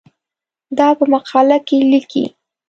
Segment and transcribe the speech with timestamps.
[0.77, 2.25] دا په مقاله کې لیکې.